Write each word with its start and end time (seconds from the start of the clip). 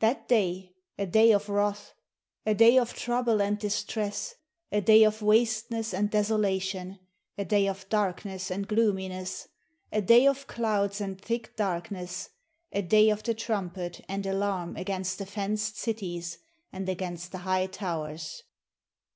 "That 0.00 0.26
day, 0.26 0.72
a 0.98 1.06
day 1.06 1.30
of 1.30 1.48
wrath, 1.48 1.94
a 2.44 2.52
day 2.52 2.76
of 2.76 2.94
trouble 2.94 3.40
and 3.40 3.60
distress, 3.60 4.34
a 4.72 4.80
day 4.80 5.04
of 5.04 5.22
wasteness 5.22 5.94
and 5.94 6.10
desolation, 6.10 6.98
a 7.38 7.44
day 7.44 7.68
of 7.68 7.88
darkness 7.88 8.50
and 8.50 8.66
gloominess, 8.66 9.46
a 9.92 10.02
day 10.02 10.26
of 10.26 10.48
clouds 10.48 11.00
and 11.00 11.20
thick 11.20 11.54
darkness, 11.54 12.30
a 12.72 12.82
day 12.82 13.08
of 13.08 13.22
the 13.22 13.34
trumpet 13.34 14.04
and 14.08 14.26
alarm 14.26 14.74
against 14.76 15.18
the 15.18 15.26
fenced 15.26 15.78
cities, 15.78 16.38
and 16.72 16.88
against 16.88 17.30
the 17.30 17.38
high 17.38 17.66
towers!" 17.68 18.42